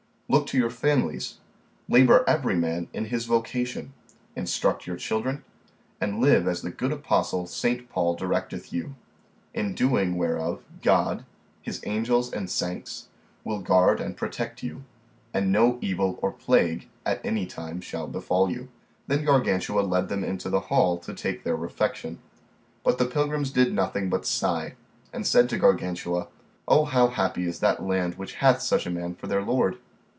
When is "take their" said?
21.13-21.57